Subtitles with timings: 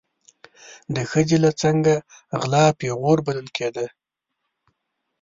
[0.95, 1.93] د ښځې له څنګه
[2.41, 3.85] غلا پیغور بلل کېده.